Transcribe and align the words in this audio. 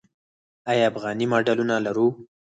آیا 0.69 0.83
افغاني 0.89 1.25
ماډلونه 1.31 1.75
لرو؟ 1.85 2.07